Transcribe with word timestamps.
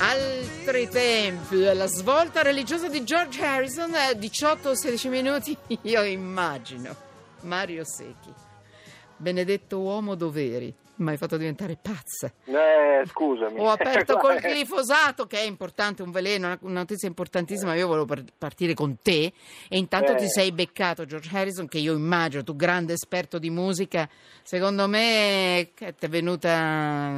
Altri 0.00 0.88
tempi, 0.88 1.60
la 1.60 1.86
svolta 1.86 2.42
religiosa 2.42 2.88
di 2.88 3.02
George 3.02 3.44
Harrison, 3.44 3.90
18-16 3.90 5.08
minuti, 5.08 5.56
io 5.82 6.04
immagino. 6.04 6.94
Mario 7.40 7.84
Secchi, 7.84 8.32
benedetto 9.16 9.80
uomo 9.80 10.14
doveri, 10.14 10.72
mi 10.98 11.10
hai 11.10 11.16
fatto 11.16 11.36
diventare 11.36 11.76
pazza. 11.80 12.32
Eh, 12.44 13.02
scusami. 13.06 13.58
Ho 13.60 13.68
aperto 13.70 14.16
col 14.18 14.36
glifosato, 14.38 15.26
che 15.26 15.38
è 15.38 15.42
importante, 15.44 16.02
un 16.02 16.10
veleno, 16.10 16.56
una 16.60 16.80
notizia 16.80 17.08
importantissima. 17.08 17.74
Io 17.74 17.86
volevo 17.86 18.04
par- 18.06 18.24
partire 18.36 18.74
con 18.74 18.98
te 19.02 19.32
e 19.68 19.76
intanto 19.78 20.12
Eh. 20.12 20.16
ti 20.16 20.28
sei 20.28 20.52
beccato 20.52 21.04
George 21.04 21.28
Harrison, 21.36 21.66
che 21.68 21.78
io 21.78 21.94
immagino, 21.94 22.42
tu 22.44 22.54
grande 22.56 22.92
esperto 22.92 23.38
di 23.38 23.50
musica, 23.50 24.08
secondo 24.42 24.86
me 24.88 25.70
ti 25.74 25.84
è 25.98 26.08
venuta... 26.08 27.10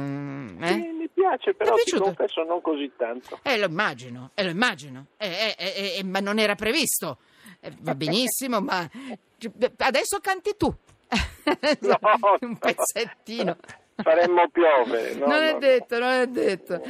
Sì, 0.47 0.63
Eh? 0.63 0.91
mi 0.97 1.09
piace, 1.13 1.53
però 1.53 1.75
Ti 1.75 1.97
confesso 1.97 2.43
non 2.43 2.61
così 2.61 2.91
tanto. 2.97 3.39
Eh, 3.43 3.57
lo 3.57 3.65
immagino, 3.65 4.31
eh, 4.33 4.43
lo 4.43 4.49
immagino, 4.49 5.07
Eh, 5.17 5.55
eh, 5.57 5.95
eh, 5.97 6.03
ma 6.03 6.19
non 6.19 6.39
era 6.39 6.55
previsto. 6.55 7.17
Va 7.81 7.93
benissimo, 7.95 8.59
ma 8.61 8.89
adesso 9.77 10.19
canti 10.19 10.55
tu. 10.57 10.73
No, 11.79 11.97
Un 12.41 12.57
pezzettino. 12.57 13.57
Faremmo 14.01 14.49
piovere. 14.49 15.13
no, 15.15 15.27
non 15.27 15.41
è 15.43 15.51
no, 15.53 15.59
detto, 15.59 15.99
non 15.99 16.09
è 16.09 16.25
detto. 16.27 16.81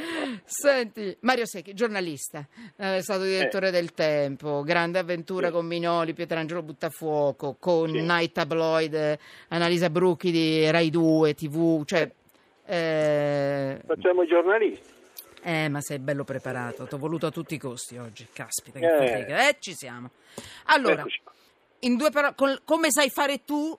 Senti, 0.44 1.14
Mario 1.20 1.44
Secchi, 1.46 1.74
giornalista, 1.74 2.46
eh, 2.76 2.96
è 2.96 3.02
stato 3.02 3.24
direttore 3.24 3.70
del 3.70 3.92
Tempo, 3.92 4.62
grande 4.62 4.98
avventura 4.98 5.48
Sì. 5.48 5.52
con 5.52 5.66
Minoli, 5.66 6.14
Pietrangelo 6.14 6.62
Buttafuoco, 6.62 7.56
con 7.58 7.90
Sì. 7.90 8.00
Night 8.00 8.32
Tabloid, 8.32 8.94
eh, 8.94 9.18
Annalisa 9.48 9.90
Brucchi 9.90 10.30
di 10.30 10.70
Rai 10.70 10.88
2, 10.88 11.34
TV, 11.34 11.84
cioè... 11.84 12.10
eh, 12.64 13.80
Facciamo 13.86 14.22
i 14.22 14.26
giornalisti. 14.26 14.88
eh, 15.42 15.68
ma 15.68 15.80
sei 15.82 15.98
bello 15.98 16.24
preparato, 16.24 16.86
ti 16.86 16.94
ho 16.94 16.98
voluto 16.98 17.26
a 17.26 17.30
tutti 17.30 17.54
i 17.54 17.58
costi 17.58 17.98
oggi, 17.98 18.26
caspita, 18.32 18.78
che 18.78 18.86
Eh. 18.86 19.08
fatica. 19.08 19.48
Eh, 19.48 19.56
ci 19.58 19.74
siamo. 19.74 20.10
Allora, 20.66 21.04
in 21.80 21.96
due 21.96 22.10
parole, 22.10 22.60
come 22.64 22.90
sai 22.90 23.10
fare 23.10 23.42
tu, 23.44 23.76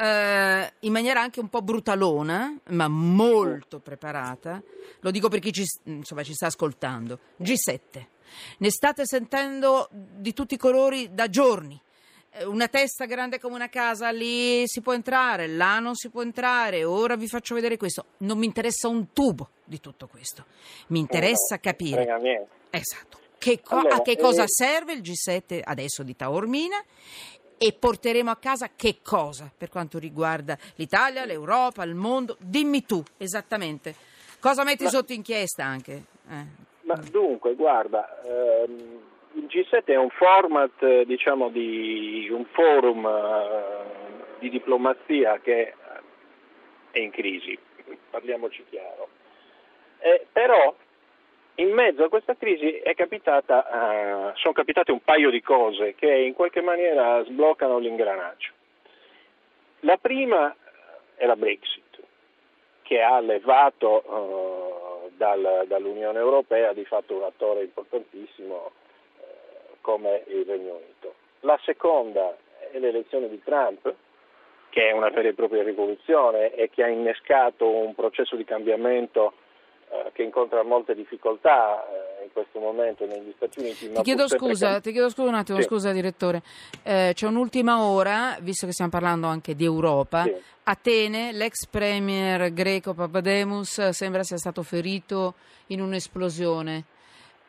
eh, 0.00 0.72
in 0.80 0.92
maniera 0.92 1.20
anche 1.20 1.40
un 1.40 1.48
po' 1.48 1.60
brutalona, 1.62 2.56
ma 2.68 2.86
molto 2.88 3.80
preparata, 3.80 4.62
lo 5.00 5.10
dico 5.10 5.28
per 5.28 5.40
chi 5.40 5.52
ci, 5.52 5.64
insomma, 5.84 6.22
ci 6.22 6.34
sta 6.34 6.46
ascoltando, 6.46 7.18
G7. 7.42 8.06
Ne 8.58 8.70
state 8.70 9.04
sentendo 9.06 9.88
di 9.90 10.32
tutti 10.32 10.54
i 10.54 10.58
colori 10.58 11.12
da 11.12 11.28
giorni. 11.28 11.80
Eh, 12.30 12.44
Una 12.44 12.68
testa 12.68 13.06
grande 13.06 13.40
come 13.40 13.54
una 13.56 13.68
casa, 13.70 14.10
lì 14.10 14.62
si 14.68 14.80
può 14.82 14.92
entrare, 14.94 15.46
là 15.48 15.78
non 15.80 15.94
si 15.96 16.10
può 16.10 16.22
entrare, 16.22 16.84
ora 16.84 17.16
vi 17.16 17.26
faccio 17.26 17.54
vedere 17.54 17.76
questo. 17.76 18.04
Non 18.18 18.38
mi 18.38 18.46
interessa 18.46 18.86
un 18.86 19.12
tubo 19.12 19.48
di 19.64 19.80
tutto 19.80 20.06
questo. 20.06 20.44
Mi 20.88 21.00
interessa 21.00 21.56
Eh, 21.56 21.60
capire. 21.60 22.02
Esatto. 22.70 23.16
Che 23.38 23.60
co- 23.62 23.76
Allora, 23.78 23.96
a 23.96 24.02
che 24.02 24.16
cosa 24.16 24.42
eh, 24.42 24.48
serve 24.48 24.92
il 24.92 25.00
G7 25.00 25.60
adesso 25.64 26.02
di 26.02 26.14
Taormina 26.14 26.76
e 27.58 27.72
porteremo 27.78 28.30
a 28.30 28.36
casa 28.36 28.70
che 28.74 28.98
cosa 29.02 29.50
per 29.56 29.68
quanto 29.68 29.98
riguarda 29.98 30.56
l'Italia, 30.76 31.24
l'Europa, 31.24 31.82
il 31.84 31.94
mondo? 31.94 32.36
Dimmi 32.40 32.84
tu 32.84 33.02
esattamente. 33.16 33.94
Cosa 34.40 34.62
metti 34.64 34.84
Ma- 34.84 34.90
sotto 34.90 35.12
inchiesta 35.12 35.64
anche? 35.64 36.04
Eh. 36.30 36.66
Ma 36.82 36.94
dunque, 37.10 37.54
guarda, 37.54 38.22
ehm, 38.22 39.00
il 39.34 39.44
G7 39.44 39.84
è 39.84 39.96
un 39.96 40.10
format, 40.10 40.82
eh, 40.82 41.04
diciamo, 41.04 41.50
di 41.50 42.28
un 42.30 42.46
forum 42.52 43.04
eh, 43.04 44.38
di 44.38 44.48
diplomazia 44.48 45.38
che 45.40 45.74
è 46.90 47.00
in 47.00 47.10
crisi, 47.10 47.58
parliamoci 48.10 48.64
chiaro. 48.70 49.08
Eh, 49.98 50.26
però 50.32 50.74
in 51.58 51.72
mezzo 51.72 52.04
a 52.04 52.08
questa 52.08 52.36
crisi 52.36 52.80
capitata, 52.94 53.66
eh, 53.66 54.32
sono 54.36 54.52
capitate 54.52 54.92
un 54.92 55.00
paio 55.02 55.30
di 55.30 55.42
cose 55.42 55.94
che 55.94 56.12
in 56.12 56.34
qualche 56.34 56.60
maniera 56.60 57.22
sbloccano 57.24 57.78
l'ingranaggio. 57.78 58.52
La 59.80 59.96
prima 59.96 60.54
è 61.16 61.26
la 61.26 61.36
Brexit, 61.36 61.98
che 62.82 63.02
ha 63.02 63.18
levato 63.20 64.02
eh, 64.02 65.10
dal- 65.16 65.64
dall'Unione 65.66 66.18
Europea 66.18 66.72
di 66.72 66.84
fatto 66.84 67.16
un 67.16 67.24
attore 67.24 67.62
importantissimo 67.62 68.70
eh, 69.20 69.24
come 69.80 70.22
il 70.28 70.44
Regno 70.44 70.74
Unito. 70.74 71.14
La 71.40 71.58
seconda 71.64 72.36
è 72.70 72.78
l'elezione 72.78 73.28
di 73.28 73.42
Trump, 73.42 73.92
che 74.70 74.90
è 74.90 74.92
una 74.92 75.08
vera 75.08 75.28
e 75.28 75.34
propria 75.34 75.62
rivoluzione 75.64 76.54
e 76.54 76.70
che 76.70 76.84
ha 76.84 76.88
innescato 76.88 77.68
un 77.68 77.94
processo 77.94 78.36
di 78.36 78.44
cambiamento 78.44 79.32
che 80.12 80.22
incontra 80.22 80.62
molte 80.64 80.94
difficoltà 80.94 81.84
eh, 81.86 82.24
in 82.24 82.32
questo 82.32 82.58
momento 82.58 83.06
negli 83.06 83.32
Stati 83.36 83.60
Uniti. 83.60 83.90
Ti 83.92 84.02
chiedo 84.02 84.28
scusa, 84.28 84.72
cam- 84.72 84.80
ti 84.80 84.92
chiedo 84.92 85.08
scusa 85.10 85.28
un 85.28 85.34
attimo, 85.34 85.58
Sì. 85.58 85.64
scusa 85.64 85.92
direttore. 85.92 86.42
Eh, 86.82 87.12
c'è 87.14 87.26
un'ultima 87.26 87.82
ora, 87.82 88.36
visto 88.40 88.66
che 88.66 88.72
stiamo 88.72 88.90
parlando 88.90 89.26
anche 89.28 89.54
di 89.54 89.64
Europa. 89.64 90.24
Sì. 90.24 90.34
Atene, 90.64 91.32
l'ex 91.32 91.66
premier 91.66 92.52
greco 92.52 92.92
Papademos 92.94 93.88
sembra 93.90 94.22
sia 94.22 94.36
stato 94.36 94.62
ferito 94.62 95.34
in 95.68 95.80
un'esplosione. 95.80 96.84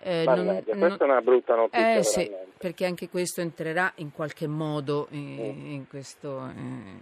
Eh, 0.02 0.24
non- 0.26 0.46
Mannaggia, 0.46 0.72
non- 0.76 0.80
questa 0.80 1.04
è 1.06 1.08
una 1.10 1.22
brutta 1.22 1.56
notizia 1.56 1.96
Eh 1.98 2.04
sì, 2.04 2.32
perché 2.58 2.86
anche 2.86 3.10
questo 3.10 3.42
entrerà 3.42 3.92
in 3.96 4.12
qualche 4.14 4.48
modo 4.48 5.08
in, 5.12 5.40
in 5.74 5.88
questo, 5.90 6.40
eh, 6.48 6.60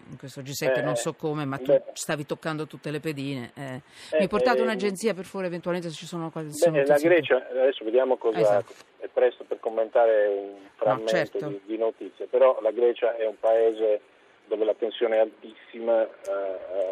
in 0.09 0.17
questo 0.17 0.41
G7, 0.41 0.79
Eh, 0.79 0.81
non 0.81 0.95
so 0.95 1.13
come, 1.13 1.45
ma 1.45 1.57
tu 1.57 1.65
beh. 1.65 1.83
stavi 1.93 2.25
toccando 2.25 2.65
tutte 2.65 2.89
le 2.89 2.99
pedine. 2.99 3.51
eh. 3.55 3.61
Eh, 3.75 3.81
Mi 4.13 4.21
hai 4.21 4.27
portato 4.27 4.61
un'agenzia 4.63 5.13
per 5.13 5.25
favore, 5.25 5.47
eventualmente 5.47 5.89
se 5.89 5.95
ci 5.95 6.05
sono 6.07 6.31
qualche 6.31 6.51
Beh, 6.71 6.85
la. 6.85 6.97
Grecia, 6.97 7.47
adesso 7.49 7.83
vediamo 7.85 8.17
cosa 8.17 8.39
Esatto. 8.39 8.73
è 8.99 9.07
presto 9.07 9.43
per 9.43 9.59
commentare 9.59 10.27
un 10.27 10.55
frammento 10.75 11.07
certo. 11.11 11.47
di, 11.47 11.61
di 11.65 11.77
notizie, 11.77 12.25
però 12.25 12.57
la 12.61 12.71
Grecia 12.71 13.15
è 13.15 13.25
un 13.27 13.37
paese 13.39 14.01
dove 14.47 14.63
la 14.65 14.73
tensione 14.73 15.17
è 15.17 15.19
altissima, 15.19 16.07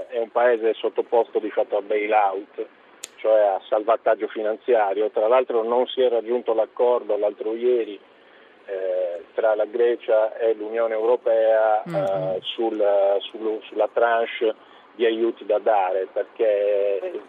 è 0.10 0.18
un 0.20 0.30
paese 0.30 0.74
sottoposto 0.74 1.40
di 1.40 1.50
fatto 1.50 1.78
a 1.78 1.82
bail-out, 1.82 2.66
cioè 3.26 3.42
a 3.42 3.62
salvataggio 3.68 4.28
finanziario. 4.28 5.10
Tra 5.10 5.28
l'altro 5.28 5.64
non 5.64 5.88
si 5.88 6.00
è 6.02 6.10
raggiunto 6.10 6.54
l'accordo 6.54 7.18
l'altro 7.18 7.56
ieri 7.56 8.00
eh, 8.68 9.24
tra 9.34 9.56
la 9.56 9.66
Grecia 9.66 10.38
e 10.38 10.54
l'Unione 10.54 10.94
Europea 10.94 11.82
eh, 11.84 11.90
Mhm. 11.90 12.38
sul- 12.42 13.18
sul- 13.22 13.60
sulla 13.64 13.90
tranche 13.92 14.54
di 14.94 15.06
aiuti 15.06 15.44
da 15.46 15.58
dare, 15.58 16.08
perché 16.14 17.20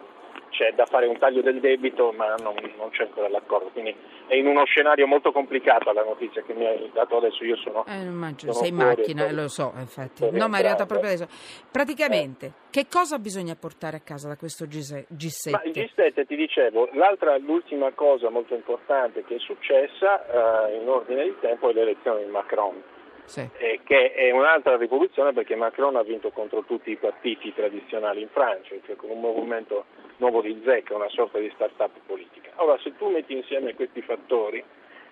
c'è 0.57 0.73
da 0.73 0.85
fare 0.87 1.05
un 1.05 1.19
taglio 1.19 1.41
del 1.41 1.59
debito 1.59 2.11
ma 2.11 2.33
non, 2.39 2.55
non 2.77 2.89
c'è 2.89 3.03
ancora 3.03 3.29
l'accordo, 3.29 3.69
quindi 3.69 3.95
è 4.25 4.35
in 4.35 4.47
uno 4.47 4.65
scenario 4.65 5.05
molto 5.05 5.31
complicato 5.31 5.93
la 5.93 6.03
notizia 6.03 6.41
che 6.41 6.53
mi 6.53 6.65
hai 6.65 6.89
dato 6.91 7.17
adesso, 7.17 7.43
io 7.43 7.55
sono... 7.57 7.85
Eh, 7.87 8.01
immagino, 8.01 8.51
sono 8.51 8.65
sei 8.65 8.69
in 8.69 8.75
macchina, 8.75 9.21
sono- 9.21 9.31
eh, 9.31 9.41
lo 9.41 9.47
so, 9.47 9.73
infatti. 9.77 10.29
No, 10.31 10.47
ma 10.47 10.57
è 10.57 10.59
arrivata 10.61 10.87
proprio 10.87 11.11
adesso. 11.11 11.27
Praticamente, 11.71 12.51
che 12.71 12.87
cosa 12.89 13.19
bisogna 13.19 13.55
portare 13.55 13.97
a 13.97 14.01
casa 14.01 14.27
da 14.27 14.35
questo 14.35 14.65
G7? 14.65 15.51
Ma 15.51 15.61
il 15.63 15.71
G7 15.71 16.25
ti 16.25 16.35
dicevo, 16.35 16.89
l'altra, 16.93 17.37
l'ultima 17.37 17.91
cosa 17.91 18.29
molto 18.29 18.55
importante 18.55 19.23
che 19.23 19.35
è 19.35 19.39
successa 19.39 20.65
eh, 20.67 20.77
in 20.77 20.89
ordine 20.89 21.23
di 21.23 21.35
tempo 21.39 21.69
è 21.69 21.73
l'elezione 21.73 22.25
di 22.25 22.31
Macron. 22.31 22.81
Sì. 23.27 23.45
eh, 23.57 23.81
che 23.83 24.13
è 24.13 24.31
un'altra 24.31 24.77
rivoluzione 24.77 25.33
perché 25.33 25.55
Macron 25.55 25.97
ha 25.97 26.01
vinto 26.01 26.31
contro 26.31 26.63
tutti 26.63 26.91
i 26.91 26.95
partiti 26.95 27.53
tradizionali 27.53 28.21
in 28.21 28.29
Francia, 28.29 28.73
cioè 28.85 28.95
con 28.95 29.09
un 29.09 29.19
movimento 29.19 29.83
nuovo 30.17 30.41
di 30.41 30.61
zecca, 30.63 30.95
una 30.95 31.09
sorta 31.09 31.37
di 31.37 31.51
start-up 31.53 31.91
politica. 32.05 32.51
Ora, 32.55 32.79
se 32.79 32.95
tu 32.95 33.09
metti 33.09 33.35
insieme 33.35 33.75
questi 33.75 34.01
fattori, 34.01 34.63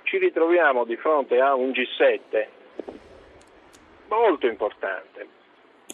ci 0.03 0.17
ritroviamo 0.17 0.85
di 0.85 0.95
fronte 0.95 1.41
a 1.41 1.55
un 1.55 1.71
G7 1.71 2.47
molto 4.07 4.47
importante, 4.47 5.27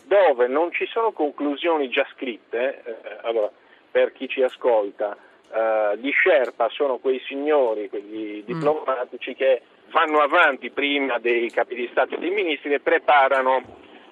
dove 0.06 0.48
non 0.48 0.72
ci 0.72 0.86
sono 0.86 1.12
conclusioni 1.12 1.90
già 1.90 2.06
scritte, 2.14 2.84
eh, 2.86 3.18
allora, 3.24 3.50
per 3.90 4.12
chi 4.14 4.28
ci 4.28 4.44
ascolta, 4.44 5.18
eh, 5.52 5.98
gli 5.98 6.12
Sherpa 6.12 6.70
sono 6.70 6.98
quei 7.00 7.20
signori, 7.26 7.90
quegli 7.90 8.44
diplomatici 8.44 9.34
che 9.34 9.62
vanno 9.92 10.20
avanti 10.20 10.72
prima 10.72 11.20
dei 11.20 11.50
capi 11.52 11.76
di 11.76 11.88
Stato 11.92 12.16
e 12.16 12.18
dei 12.18 12.32
ministri 12.32 12.74
e 12.74 12.80
preparano 12.80 13.62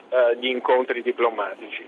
eh, 0.10 0.38
gli 0.38 0.48
incontri 0.48 1.02
diplomatici. 1.02 1.86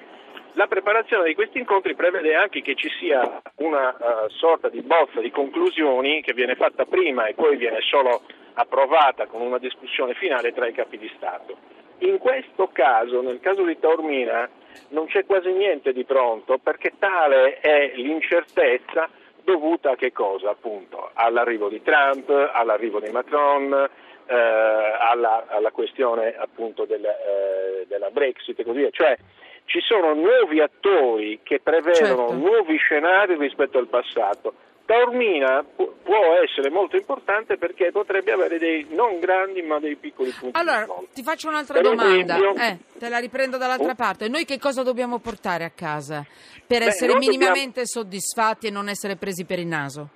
La 0.54 0.68
preparazione 0.68 1.28
di 1.28 1.34
questi 1.34 1.60
incontri 1.60 1.96
prevede 1.96 2.36
anche 2.36 2.62
che 2.62 2.76
ci 2.76 2.90
sia 3.00 3.42
una 3.58 3.96
eh, 3.96 4.30
sorta 4.30 4.68
di 4.68 4.82
bozza 4.82 5.22
di 5.22 5.32
conclusioni 5.32 6.22
che 6.22 6.34
viene 6.34 6.56
fatta 6.56 6.86
prima 6.86 7.26
e 7.28 7.34
poi 7.34 7.56
viene 7.56 7.80
solo 7.82 8.24
approvata 8.54 9.28
con 9.28 9.42
una 9.42 9.60
discussione 9.60 10.14
finale 10.14 10.52
tra 10.52 10.68
i 10.68 10.74
capi 10.74 10.98
di 10.98 11.10
Stato. 11.16 11.56
In 12.00 12.18
questo 12.18 12.70
caso, 12.74 13.22
nel 13.22 13.40
caso 13.40 13.64
di 13.64 13.80
Taormina, 13.80 14.50
non 14.90 15.06
c'è 15.06 15.26
quasi 15.26 15.52
niente 15.52 15.94
di 15.94 16.04
pronto 16.04 16.58
perché 16.58 16.94
tale 16.98 17.60
è 17.60 17.94
l'incertezza 17.96 19.10
dovuta 19.44 19.92
a 19.92 19.96
che 19.96 20.12
cosa? 20.12 20.50
Appunto 20.50 21.12
all'arrivo 21.14 21.70
di 21.70 21.82
Trump, 21.82 22.30
all'arrivo 22.30 23.00
di 23.00 23.10
Macron, 23.10 23.90
eh, 24.26 24.36
alla, 24.36 25.46
alla, 25.48 25.72
questione 25.72 26.36
appunto 26.38 26.86
del, 26.86 27.04
eh, 27.04 27.86
della 27.88 28.10
Brexit 28.10 28.60
e 28.60 28.64
così 28.64 28.80
via. 28.80 28.90
Cioè 28.92 29.18
ci 29.66 29.80
sono 29.82 30.14
nuovi 30.14 30.60
attori 30.60 31.40
che 31.44 31.60
prevedono 31.62 32.30
Certo. 32.30 32.34
nuovi 32.34 32.78
scenari 32.78 33.38
rispetto 33.38 33.78
al 33.78 33.88
passato. 33.88 34.54
Taormina 34.96 35.64
pu- 35.74 35.94
può 36.04 36.36
essere 36.44 36.70
molto 36.70 36.98
importante 36.98 37.56
perché 37.58 37.92
potrebbe 37.94 38.34
avere 38.34 38.58
dei 38.58 38.86
non 38.90 39.20
grandi 39.20 39.62
ma 39.62 39.80
dei 39.80 39.96
piccoli 39.96 40.32
punti 40.38 40.60
Allora, 40.60 40.86
ti 41.14 41.24
faccio 41.24 41.48
un'altra 41.48 41.76
Per 41.80 41.84
domanda. 41.90 42.36
esempio- 42.36 42.62
Eh, 42.62 42.78
te 43.00 43.08
la 43.08 43.20
riprendo 43.20 43.56
dall'altra 43.58 43.92
Oh. 43.94 43.96
parte. 43.96 44.28
Noi 44.28 44.44
che 44.44 44.60
cosa 44.60 44.84
dobbiamo 44.84 45.20
portare 45.20 45.64
a 45.64 45.70
casa 45.74 46.26
per 46.68 46.80
Beh, 46.80 46.86
essere 46.88 47.16
minimamente 47.18 47.86
soddisfatti 47.86 48.68
e 48.68 48.70
non 48.70 48.90
essere 48.90 49.16
presi 49.16 49.46
per 49.46 49.60
il 49.60 49.68
naso? 49.68 50.10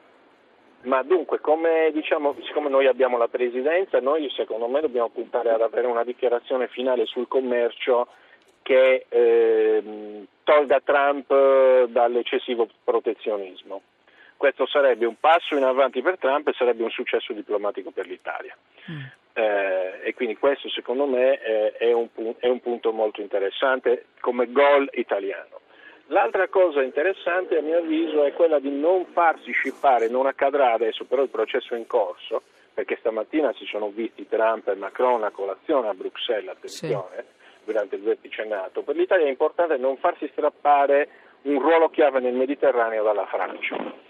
Ma 0.82 1.02
dunque, 1.04 1.40
come 1.40 1.90
diciamo, 1.94 2.36
siccome 2.46 2.68
noi 2.68 2.86
abbiamo 2.88 3.18
la 3.18 3.30
presidenza, 3.30 4.00
noi 4.02 4.30
secondo 4.36 4.68
me 4.68 4.82
dobbiamo 4.82 5.08
puntare 5.08 5.52
ad 5.52 5.62
avere 5.62 5.88
una 5.88 6.04
dichiarazione 6.04 6.68
finale 6.68 7.06
sul 7.06 7.30
commercio 7.30 8.08
che 8.62 9.06
ehm, 9.08 10.26
tolga 10.44 10.82
Trump 10.84 11.32
eh, 11.32 11.86
dall'eccessivo 11.88 12.68
protezionismo. 12.84 13.82
Questo 14.38 14.66
sarebbe 14.68 15.06
un 15.06 15.16
passo 15.20 15.56
in 15.56 15.64
avanti 15.64 16.02
per 16.02 16.18
Trump 16.18 16.48
e 16.48 16.54
sarebbe 16.54 16.84
un 16.84 16.90
successo 16.90 17.34
diplomatico 17.34 17.92
per 17.92 18.06
l'Italia. 18.08 18.56
Eh, 19.34 20.00
e 20.04 20.14
quindi 20.14 20.38
questo 20.38 20.70
secondo 20.70 21.06
me 21.06 21.42
eh, 21.42 21.74
è, 21.74 21.92
un, 21.92 22.12
pu- 22.12 22.36
è 22.40 22.48
un 22.48 22.62
punto 22.62 22.94
molto 22.94 23.22
interessante 23.22 24.06
come 24.20 24.52
gol 24.52 24.90
italiano. 24.94 25.60
L'altra 26.08 26.48
cosa 26.48 26.84
interessante 26.84 27.58
a 27.58 27.62
mio 27.62 27.80
avviso 27.80 28.24
è 28.24 28.34
quella 28.34 28.60
di 28.60 28.70
non 28.70 29.06
farsi 29.08 29.52
scippare, 29.52 30.08
non 30.08 30.28
accadrà 30.28 30.74
adesso 30.74 31.04
però 31.06 31.24
il 31.24 31.30
processo 31.30 31.74
è 31.74 31.78
in 31.78 31.88
corso, 31.88 32.44
perché 32.74 32.98
stamattina 33.00 33.52
si 33.54 33.66
sono 33.66 33.90
visti 33.90 34.28
Trump 34.28 34.68
e 34.68 34.76
Macron 34.76 35.24
a 35.24 35.32
colazione 35.32 35.88
a 35.88 35.94
Bruxelles, 35.94 36.52
attenzione, 36.52 37.26
durante 37.64 37.96
il 37.96 38.04
vertice 38.04 38.46
NATO. 38.46 38.84
Per 38.84 38.96
l'Italia 38.96 39.26
è 39.26 39.30
importante 39.30 39.78
non 39.78 39.98
farsi 39.98 40.28
strappare 40.32 41.10
un 41.44 41.60
ruolo 41.60 41.90
chiave 41.90 42.20
nel 42.20 42.34
Mediterraneo 42.34 43.04
dalla 43.04 43.26
Francia. 43.26 44.04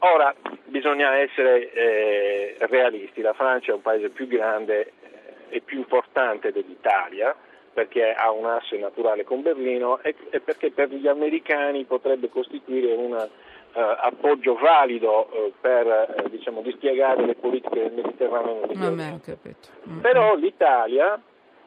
Ora 0.00 0.34
bisogna 0.64 1.16
essere 1.18 1.72
eh, 1.72 2.56
realisti, 2.60 3.20
la 3.20 3.34
Francia 3.34 3.72
è 3.72 3.74
un 3.74 3.82
paese 3.82 4.08
più 4.08 4.26
grande 4.26 4.80
eh, 4.80 5.56
e 5.56 5.60
più 5.60 5.78
importante 5.78 6.52
dell'Italia 6.52 7.34
perché 7.72 8.12
ha 8.12 8.30
un 8.30 8.46
asse 8.46 8.78
naturale 8.78 9.24
con 9.24 9.42
Berlino 9.42 10.00
e, 10.02 10.14
e 10.30 10.40
perché 10.40 10.70
per 10.70 10.88
gli 10.88 11.06
americani 11.06 11.84
potrebbe 11.84 12.28
costituire 12.28 12.94
un 12.94 13.14
eh, 13.14 13.96
appoggio 14.02 14.54
valido 14.54 15.30
eh, 15.30 15.52
per 15.60 15.86
eh, 15.86 16.28
diciamo, 16.30 16.62
dispiegare 16.62 17.24
le 17.24 17.34
politiche 17.34 17.80
del 17.80 17.92
Mediterraneo. 17.92 18.60
Vabbè, 18.60 18.90
Medio 18.90 19.14
ho 19.14 19.20
capito. 19.24 19.68
Mm. 19.88 20.00
Però 20.00 20.34
l'Italia 20.34 21.20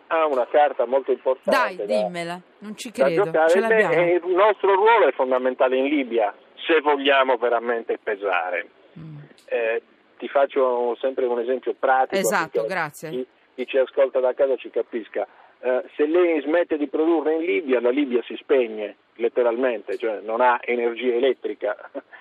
ha 0.07 0.25
una 0.25 0.45
carta 0.47 0.85
molto 0.85 1.11
importante 1.11 1.75
Dai, 1.75 1.75
da- 1.75 1.85
dimmela, 1.85 2.41
non 2.59 2.75
ci 2.75 2.91
credo. 2.91 3.23
giocare 3.23 3.49
Ce 3.49 3.59
l'abbiamo. 3.59 3.93
e 3.93 4.21
il 4.23 4.33
nostro 4.33 4.75
ruolo 4.75 5.07
è 5.07 5.11
fondamentale 5.13 5.77
in 5.77 5.85
Libia 5.85 6.33
se 6.65 6.81
vogliamo 6.81 7.37
veramente 7.37 7.97
pesare. 8.01 8.67
Mm. 8.97 9.17
Eh, 9.45 9.81
ti 10.17 10.27
faccio 10.27 10.95
sempre 10.99 11.25
un 11.25 11.39
esempio 11.39 11.73
pratico. 11.73 12.21
Esatto, 12.21 12.65
grazie. 12.65 13.09
Chi, 13.09 13.27
chi 13.55 13.65
ci 13.67 13.77
ascolta 13.77 14.19
da 14.19 14.33
casa 14.33 14.55
ci 14.55 14.69
capisca. 14.69 15.27
Eh, 15.59 15.83
se 15.95 16.05
lei 16.05 16.41
smette 16.41 16.77
di 16.77 16.87
produrre 16.87 17.35
in 17.35 17.41
Libia, 17.43 17.81
la 17.81 17.89
Libia 17.89 18.21
si 18.23 18.35
spegne 18.37 18.97
letteralmente, 19.15 19.97
cioè 19.97 20.19
non 20.21 20.41
ha 20.41 20.59
energia 20.61 21.13
elettrica. 21.13 21.75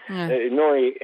Eh. 0.08 0.44
Eh, 0.46 0.48
noi, 0.50 0.96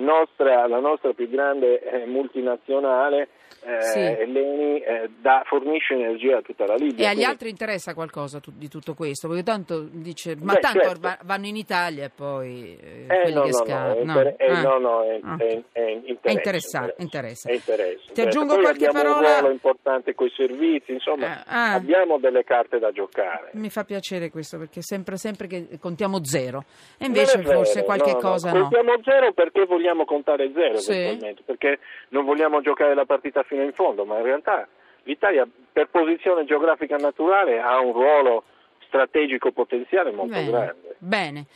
nostra- 0.00 0.66
la 0.66 0.80
nostra 0.80 1.12
più 1.12 1.28
grande 1.28 1.80
eh, 1.80 2.06
multinazionale, 2.06 3.28
eh, 3.64 3.80
Sì. 3.82 3.98
Eni, 3.98 4.78
eh, 4.80 5.10
dà- 5.20 5.42
fornisce 5.46 5.94
energia 5.94 6.36
a 6.38 6.42
tutta 6.42 6.66
la 6.66 6.74
Libia. 6.74 7.04
E 7.04 7.06
agli 7.06 7.14
quindi- 7.14 7.24
altri 7.24 7.48
interessa 7.50 7.94
qualcosa 7.94 8.38
tu- 8.40 8.52
di 8.54 8.68
tutto 8.68 8.94
questo? 8.94 9.26
Perché 9.28 9.42
tanto 9.42 9.86
dice, 9.90 10.36
ma 10.40 10.54
Beh, 10.54 10.60
tanto 10.60 10.80
certo. 10.80 11.00
va- 11.00 11.18
vanno 11.24 11.46
in 11.46 11.56
Italia 11.56 12.04
e 12.04 12.10
poi 12.14 12.76
eh, 12.80 13.06
quelli 13.06 13.34
no, 13.34 13.42
che 13.42 13.50
no, 13.50 13.58
no, 13.58 13.64
scappano. 13.64 13.94
è 13.94 14.00
inter- 14.00 14.34
eh, 14.40 14.50
Ah. 14.52 14.60
no, 14.62 14.78
no, 14.78 15.02
è, 15.02 15.20
Ah. 15.22 15.36
è- 15.38 15.62
è 15.72 15.90
Interessa- 16.30 16.92
interessa. 16.98 17.48
È 17.48 17.52
interesse, 17.52 17.52
Ti 17.52 17.54
interessa. 17.56 18.22
aggiungo 18.22 18.54
Poi 18.54 18.62
qualche 18.62 18.88
parola- 18.88 19.16
un 19.16 19.38
ruolo 19.40 19.50
importante 19.50 20.14
con 20.14 20.26
i 20.26 20.32
servizi, 20.36 20.92
insomma, 20.92 21.44
ah. 21.46 21.72
abbiamo 21.74 22.18
delle 22.18 22.44
carte 22.44 22.78
da 22.78 22.90
giocare. 22.92 23.50
Mi 23.54 23.70
fa 23.70 23.84
piacere 23.84 24.30
questo 24.30 24.58
perché 24.58 24.80
sempre, 24.82 25.05
sempre 25.14 25.46
che 25.46 25.78
contiamo 25.80 26.24
zero. 26.24 26.64
E 26.98 27.06
invece 27.06 27.38
vero, 27.38 27.58
forse 27.58 27.84
qualche 27.84 28.10
no, 28.10 28.18
no, 28.20 28.28
cosa 28.30 28.52
no. 28.52 28.60
Contiamo 28.62 28.94
zero 29.04 29.32
perché 29.32 29.64
vogliamo 29.64 30.04
contare 30.04 30.50
zero, 30.52 30.78
Sì. 30.78 31.16
perché 31.44 31.78
non 32.08 32.24
vogliamo 32.24 32.60
giocare 32.60 32.94
la 32.96 33.04
partita 33.04 33.44
fino 33.44 33.62
in 33.62 33.72
fondo, 33.72 34.04
ma 34.04 34.16
in 34.18 34.24
realtà 34.24 34.66
l'Italia 35.04 35.46
per 35.72 35.88
posizione 35.88 36.44
geografica 36.44 36.96
naturale 36.96 37.60
ha 37.60 37.78
un 37.78 37.92
ruolo 37.92 38.42
strategico 38.86 39.52
potenziale 39.52 40.10
molto 40.10 40.32
Bene, 40.34 40.50
grande. 40.50 40.96
bene. 40.98 41.46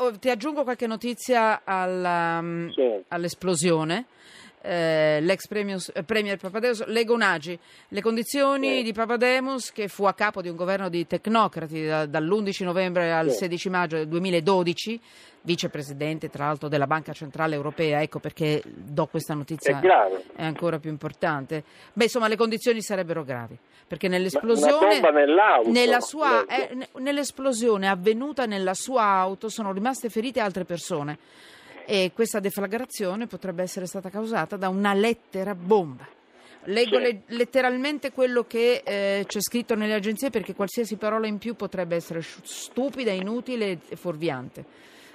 Oh, 0.00 0.16
ti 0.18 0.28
aggiungo 0.30 0.62
qualche 0.64 0.86
notizia 0.86 1.62
alla, 1.64 2.40
mm, 2.40 2.68
Sì. 2.68 3.02
all'esplosione. 3.08 4.06
Eh, 4.66 5.18
l'ex 5.20 5.46
premius- 5.46 5.90
eh, 5.94 6.02
premier 6.04 6.38
Papademos, 6.38 6.86
Lego 6.86 7.14
Nagy, 7.18 7.58
le 7.88 8.00
condizioni 8.00 8.76
Sì. 8.78 8.82
di 8.82 8.92
Papademos 8.94 9.70
che 9.72 9.88
fu 9.88 10.04
a 10.04 10.14
capo 10.14 10.40
di 10.40 10.48
un 10.48 10.56
governo 10.56 10.88
di 10.88 11.06
tecnocrati 11.06 11.84
da- 11.84 12.06
dall'11 12.06 12.64
novembre 12.64 13.12
al 13.12 13.30
Sì. 13.30 13.36
16 13.40 13.68
maggio 13.68 13.96
del 13.96 14.08
2012, 14.08 14.98
vicepresidente 15.42 16.30
tra 16.30 16.46
l'altro 16.46 16.68
della 16.68 16.86
Banca 16.86 17.12
Centrale 17.12 17.54
Europea, 17.54 18.00
ecco 18.00 18.20
perché 18.20 18.62
do 18.64 19.04
questa 19.06 19.34
notizia 19.34 19.72
È 19.72 19.80
è 20.36 20.42
ancora 20.44 20.78
più 20.78 20.88
importante. 20.88 21.62
Beh, 21.92 22.04
insomma, 22.04 22.26
le 22.28 22.36
condizioni 22.36 22.80
sarebbero 22.80 23.22
gravi, 23.22 23.58
perché 23.86 24.08
nell'esplosione 24.08 24.98
nella 25.66 26.00
sua- 26.00 26.46
eh, 26.46 26.70
ne- 26.72 26.88
nell'esplosione 27.00 27.86
avvenuta 27.86 28.46
nella 28.46 28.72
sua 28.72 29.02
auto 29.02 29.50
sono 29.50 29.72
rimaste 29.74 30.08
ferite 30.08 30.40
altre 30.40 30.64
persone 30.64 31.18
e 31.86 32.12
questa 32.14 32.40
deflagrazione 32.40 33.26
potrebbe 33.26 33.62
essere 33.62 33.86
stata 33.86 34.08
causata 34.10 34.56
da 34.56 34.68
una 34.68 34.94
lettera 34.94 35.54
bomba. 35.54 36.06
Leggo 36.66 36.96
Sì. 36.96 37.02
le- 37.02 37.20
letteralmente 37.36 38.10
quello 38.10 38.44
che 38.44 38.80
eh, 38.84 39.24
c'è 39.26 39.40
scritto 39.40 39.74
nelle 39.74 39.92
agenzie 39.94 40.30
perché 40.30 40.54
qualsiasi 40.54 40.96
parola 40.96 41.26
in 41.26 41.36
più 41.38 41.54
potrebbe 41.56 41.94
essere 41.94 42.22
stupida, 42.22 43.10
inutile 43.12 43.78
e 43.88 43.96
fuorviante. 43.96 44.64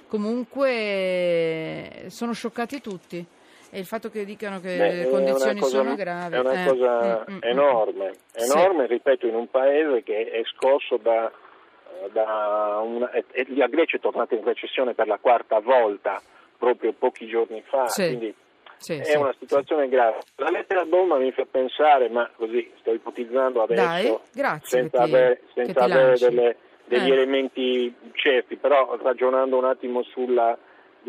Comunque 0.06 2.04
sono 2.08 2.32
scioccati 2.32 2.80
tutti 2.80 3.24
e 3.72 3.78
il 3.78 3.84
fatto 3.86 4.10
che 4.10 4.24
dicano 4.24 4.60
che 4.60 4.76
Beh, 4.76 4.94
le 4.94 5.08
condizioni 5.08 5.60
cosa- 5.60 5.76
sono 5.78 5.94
gravi 5.94 6.34
È 6.34 6.38
una 6.40 6.64
eh, 6.64 6.66
cosa 6.68 7.24
mm, 7.28 7.32
mm, 7.32 7.36
mm. 7.36 7.38
enorme, 7.42 8.14
Sì. 8.34 8.50
enorme, 8.52 8.86
ripeto, 8.86 9.26
in 9.26 9.34
un 9.34 9.48
paese 9.48 10.02
che 10.02 10.30
è 10.30 10.42
scosso 10.54 10.96
da, 10.98 11.30
da 12.12 12.80
una, 12.84 13.10
e- 13.12 13.24
e 13.32 13.46
la 13.56 13.66
Grecia 13.68 13.96
è 13.96 14.00
tornata 14.00 14.34
in 14.34 14.44
recessione 14.44 14.94
per 14.94 15.06
la 15.06 15.18
quarta 15.20 15.60
volta 15.60 16.20
proprio 16.60 16.92
pochi 16.92 17.26
giorni 17.26 17.62
fa, 17.66 17.88
Sì. 17.88 18.06
quindi 18.06 18.34
Sì, 18.76 18.94
è 18.98 19.04
sì. 19.04 19.16
una 19.16 19.34
situazione 19.38 19.88
grave. 19.88 20.18
La 20.36 20.50
lettera 20.50 20.84
bomba 20.84 21.16
mi 21.16 21.32
fa 21.32 21.44
pensare, 21.50 22.08
ma 22.10 22.30
così 22.36 22.70
sto 22.80 22.92
ipotizzando 22.92 23.62
adesso, 23.62 23.82
Dai, 23.82 24.18
grazie 24.32 24.78
senza 24.80 24.98
ti- 25.04 25.10
avere, 25.10 25.40
senza 25.54 25.80
avere 25.80 26.16
delle- 26.18 26.56
degli 26.84 27.10
Eh. 27.10 27.12
elementi 27.14 27.94
certi, 28.14 28.56
però 28.56 28.96
ragionando 29.02 29.56
un 29.56 29.64
attimo 29.64 30.02
sulla, 30.02 30.56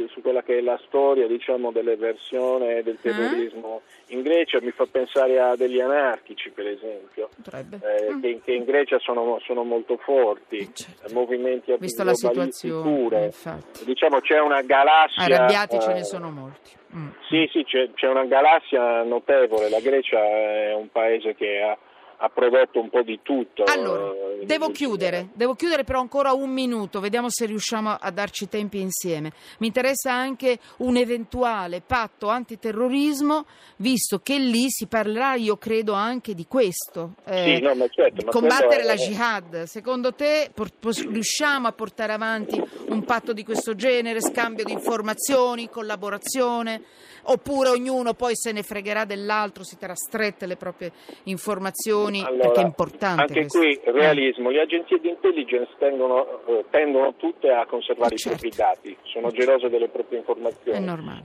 su 0.09 0.21
quella 0.21 0.41
che 0.43 0.57
è 0.57 0.61
la 0.61 0.79
storia 0.87 1.27
diciamo, 1.27 1.71
dell'eversione 1.71 2.81
del 2.83 2.97
terrorismo 3.01 3.81
in 4.07 4.21
Grecia 4.21 4.59
mi 4.61 4.71
fa 4.71 4.85
pensare 4.89 5.39
a 5.39 5.55
degli 5.55 5.79
anarchici 5.79 6.49
per 6.51 6.67
esempio 6.67 7.29
eh, 7.53 8.09
Mm. 8.11 8.21
che, 8.21 8.41
che 8.43 8.53
in 8.53 8.63
Grecia 8.63 8.97
sono, 8.99 9.39
sono 9.43 9.63
molto 9.63 9.97
forti 9.97 10.57
Eh, 10.57 10.69
certo. 10.73 11.07
eh, 11.07 11.13
movimenti 11.13 11.73
Vista 11.79 12.03
la 12.03 12.13
situazione, 12.13 12.81
pure. 12.97 13.25
infatti. 13.25 13.85
diciamo 13.85 14.19
c'è 14.19 14.39
una 14.39 14.61
galassia 14.61 15.23
Arrabbiati 15.23 15.79
ce 15.79 15.91
eh, 15.91 15.93
ne 15.93 16.03
sono 16.03 16.29
molti. 16.31 16.71
Mm. 16.95 17.07
sì, 17.29 17.47
sì, 17.51 17.63
c'è, 17.63 17.89
c'è 17.93 18.07
una 18.07 18.25
galassia 18.25 19.03
notevole. 19.03 19.69
La 19.69 19.79
Grecia 19.79 20.19
è 20.19 20.73
un 20.73 20.89
paese 20.91 21.35
che 21.35 21.61
ha, 21.61 21.77
ha 22.23 22.29
prodotto 22.29 22.79
un 22.79 22.89
po' 22.89 23.01
di 23.01 23.19
tutto. 23.23 23.63
Allora, 23.63 24.11
eh, 24.11 24.45
devo 24.45 24.69
chiudere, 24.69 25.29
devo 25.33 25.55
chiudere 25.55 25.83
però 25.83 25.99
ancora 26.01 26.33
un 26.33 26.51
minuto, 26.51 26.99
vediamo 26.99 27.29
se 27.31 27.47
riusciamo 27.47 27.97
a 27.99 28.11
darci 28.11 28.47
tempi 28.47 28.79
insieme. 28.79 29.31
Mi 29.57 29.67
interessa 29.67 30.13
anche 30.13 30.59
un 30.77 30.97
eventuale 30.97 31.81
patto 31.81 32.27
antiterrorismo, 32.27 33.45
visto 33.77 34.19
che 34.19 34.37
lì 34.37 34.65
si 34.69 34.85
parlerà, 34.85 35.33
io 35.33 35.57
credo, 35.57 35.93
anche 35.93 36.35
di 36.35 36.45
questo. 36.47 37.15
Sì, 37.25 37.59
no, 37.59 37.73
ma 37.73 37.87
certo, 37.87 38.23
ma 38.23 38.31
combattere 38.31 38.81
è- 38.81 38.85
la 38.85 38.95
jihad. 38.95 39.63
Secondo 39.63 40.13
te 40.13 40.51
por- 40.53 40.73
pos- 40.79 41.03
riusciamo 41.07 41.67
a 41.67 41.71
portare 41.71 42.13
avanti 42.13 42.61
un 42.89 43.03
patto 43.03 43.33
di 43.33 43.43
questo 43.43 43.73
genere, 43.73 44.21
scambio 44.21 44.63
di 44.63 44.71
informazioni, 44.73 45.69
collaborazione? 45.69 46.83
Oppure 47.23 47.69
ognuno 47.69 48.15
poi 48.15 48.35
se 48.35 48.51
ne 48.51 48.63
fregherà 48.63 49.05
dell'altro, 49.05 49.63
si 49.63 49.77
terrà 49.77 49.93
strette 49.95 50.47
le 50.47 50.55
proprie 50.55 50.91
informazioni, 51.25 52.10
Allora, 52.19 52.41
perché 52.49 52.61
è 52.61 52.65
importante 52.65 53.21
Anche 53.21 53.33
questo. 53.47 53.59
qui 53.59 53.79
Eh. 53.83 53.91
realismo, 53.91 54.49
le 54.49 54.61
agenzie 54.61 54.99
di 54.99 55.09
intelligence 55.09 55.71
tendono, 55.79 56.41
eh, 56.47 56.65
tendono 56.69 57.13
tutte 57.15 57.49
a 57.49 57.65
conservare 57.65 58.11
Eh, 58.11 58.15
i 58.15 58.17
certo. 58.17 58.37
propri 58.39 58.57
dati, 58.57 58.97
sono 59.03 59.31
gelose 59.31 59.69
delle 59.69 59.87
proprie 59.87 60.19
informazioni. 60.19 60.79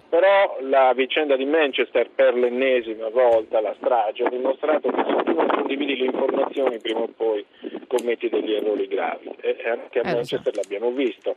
Però 0.08 0.56
la 0.60 0.92
vicenda 0.94 1.36
di 1.36 1.44
Manchester 1.44 2.10
per 2.14 2.34
l'ennesima 2.34 3.08
volta, 3.08 3.60
la 3.60 3.74
strage, 3.78 4.24
ha 4.24 4.28
dimostrato 4.28 4.90
che 4.90 5.02
se 5.06 5.22
tu 5.24 5.34
non 5.34 5.46
condividi 5.48 5.96
le 5.96 6.04
informazioni 6.06 6.78
prima 6.78 7.00
o 7.00 7.08
poi 7.16 7.44
commetti 7.86 8.28
degli 8.28 8.52
errori 8.54 8.86
gravi. 8.86 9.30
E 9.40 9.56
anche 9.68 10.00
a 10.00 10.02
Eh, 10.08 10.14
lo 10.16 10.24
so. 10.24 10.36
Manchester 10.36 10.54
l'abbiamo 10.56 10.90
visto. 10.90 11.36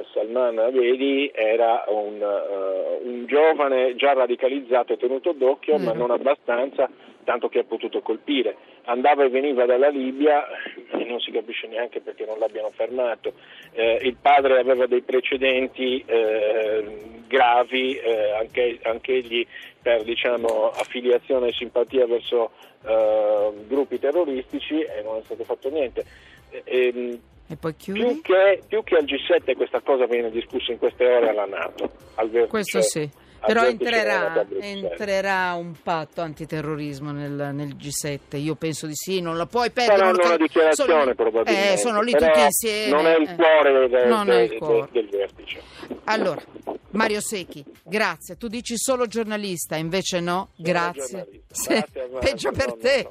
Uh, 0.00 0.04
Salman 0.12 0.58
Avedi 0.58 1.30
era 1.34 1.84
un, 1.88 2.20
uh, 2.20 3.08
un, 3.08 3.26
giovane 3.26 3.94
già 3.96 4.12
radicalizzato 4.12 4.92
e 4.92 4.96
tenuto 4.96 5.32
d'occhio, 5.32 5.78
mm. 5.78 5.82
ma 5.84 5.92
non 5.92 6.10
abbastanza, 6.10 6.88
tanto 7.24 7.48
che 7.48 7.60
ha 7.60 7.64
potuto 7.64 8.00
colpire. 8.00 8.56
Andava 8.84 9.24
e 9.24 9.28
veniva 9.28 9.66
dalla 9.66 9.88
Libia 9.88 10.46
e 10.90 11.04
non 11.04 11.20
si 11.20 11.30
capisce 11.30 11.66
neanche 11.66 12.00
perché 12.00 12.24
non 12.24 12.38
l'abbiano 12.38 12.70
fermato. 12.74 13.34
Eh, 13.72 14.00
il 14.02 14.16
padre 14.20 14.58
aveva 14.58 14.86
dei 14.86 15.02
precedenti 15.02 16.02
eh, 16.06 16.84
gravi, 17.26 17.96
eh, 17.96 18.32
anche, 18.32 18.78
anche, 18.82 19.12
egli 19.12 19.46
per 19.80 20.02
diciamo, 20.04 20.70
affiliazione 20.70 21.48
e 21.48 21.52
simpatia 21.52 22.06
verso 22.06 22.50
eh, 22.86 23.52
gruppi 23.66 23.98
terroristici 23.98 24.80
e 24.80 25.02
non 25.02 25.18
è 25.18 25.22
stato 25.24 25.44
fatto 25.44 25.68
niente. 25.68 26.04
E, 26.64 27.20
Più 27.56 28.20
che, 28.20 28.62
più 28.68 28.84
che, 28.84 28.96
al 28.96 29.04
G7 29.04 29.56
questa 29.56 29.80
cosa 29.80 30.06
viene 30.06 30.30
discussa 30.30 30.70
in 30.72 30.78
queste 30.78 31.06
ore 31.06 31.30
alla 31.30 31.46
Nato. 31.46 31.90
Al 32.16 32.28
vertice, 32.28 32.48
Questo 32.50 32.82
sì. 32.82 33.10
Però 33.46 33.64
entrerà, 33.64 34.44
entrerà, 34.60 35.54
un 35.54 35.72
patto 35.80 36.20
antiterrorismo 36.20 37.12
nel, 37.12 37.50
nel, 37.54 37.76
G7, 37.76 38.36
io 38.36 38.56
penso 38.56 38.86
di 38.86 38.94
sì, 38.94 39.20
non 39.20 39.36
la 39.36 39.46
puoi 39.46 39.70
perdere. 39.70 39.98
Saranno 39.98 40.24
una 40.24 40.36
dichiarazione 40.36 41.00
sono, 41.00 41.14
probabilmente. 41.14 41.72
Eh, 41.72 41.76
sono 41.76 42.02
lì 42.02 42.12
tutti 42.12 42.40
insieme. 42.40 42.90
Non 42.90 43.06
è 43.06 43.16
il 43.16 43.34
cuore, 43.36 43.72
del, 43.72 43.88
del, 43.88 44.50
il 44.50 44.58
cuore. 44.58 44.88
del, 44.90 45.08
del 45.08 45.18
vertice. 45.18 45.62
Allora, 46.04 46.42
Mario 46.90 47.20
Secchi, 47.20 47.64
grazie. 47.84 48.36
Tu 48.36 48.48
dici 48.48 48.76
solo 48.76 49.06
giornalista, 49.06 49.76
invece 49.76 50.20
no, 50.20 50.48
grazie. 50.56 51.28
Grazie 51.48 51.86
Peggio 52.18 52.50
per 52.50 52.74
te. 52.74 53.08